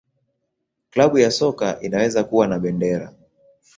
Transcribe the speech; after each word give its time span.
Klabu 0.89 1.17
ya 1.17 1.31
soka 1.31 1.81
inaweza 1.81 2.23
kuwa 2.23 2.47
na 2.47 2.59
bendera. 2.59 3.13